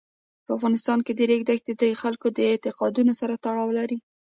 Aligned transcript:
په 0.45 0.51
افغانستان 0.57 0.99
کې 1.05 1.13
د 1.15 1.19
ریګ 1.29 1.41
دښتې 1.49 1.73
د 1.81 1.83
خلکو 2.01 2.27
د 2.31 2.39
اعتقاداتو 2.51 3.13
سره 3.21 3.33
تړاو 3.45 3.75
لري. 3.77 3.97